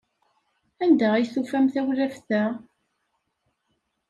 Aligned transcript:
Anda 0.83 1.07
ay 1.13 1.25
tufam 1.33 1.65
tawlaft-a? 1.73 2.41